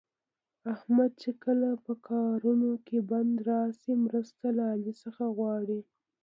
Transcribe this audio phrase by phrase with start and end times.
[0.73, 5.79] احمد چې کله په کارونو کې بند راشي، مرسته له علي څخه غواړي.